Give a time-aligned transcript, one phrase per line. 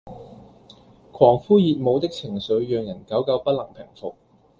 [1.11, 4.15] 狂呼熱舞的情緒讓人久久不能平伏